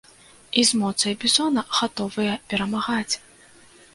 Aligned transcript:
І 0.61 0.63
з 0.69 0.79
моцай 0.83 1.13
бізона 1.23 1.65
гатовыя 1.79 2.33
перамагаць! 2.53 3.15